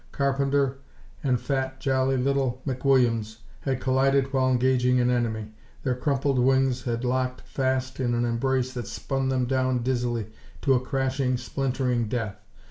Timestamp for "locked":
7.05-7.41